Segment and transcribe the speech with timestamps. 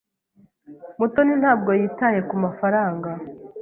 [0.99, 3.09] Mutoni ntabwo yitaye kumafaranga.